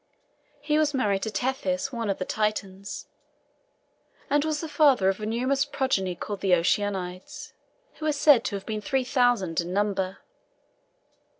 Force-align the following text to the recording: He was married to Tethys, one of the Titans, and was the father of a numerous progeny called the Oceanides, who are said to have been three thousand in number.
He 0.61 0.79
was 0.79 0.95
married 0.95 1.21
to 1.21 1.29
Tethys, 1.29 1.93
one 1.93 2.09
of 2.09 2.17
the 2.17 2.25
Titans, 2.25 3.05
and 4.31 4.43
was 4.43 4.59
the 4.59 4.67
father 4.67 5.09
of 5.09 5.19
a 5.19 5.27
numerous 5.27 5.63
progeny 5.63 6.15
called 6.15 6.39
the 6.41 6.55
Oceanides, 6.55 7.53
who 7.97 8.07
are 8.07 8.11
said 8.11 8.43
to 8.45 8.55
have 8.55 8.65
been 8.65 8.81
three 8.81 9.03
thousand 9.03 9.61
in 9.61 9.73
number. 9.73 10.17